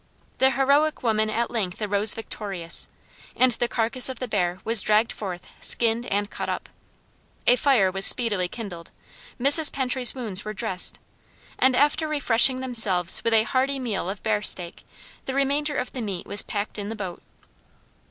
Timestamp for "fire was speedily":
7.55-8.47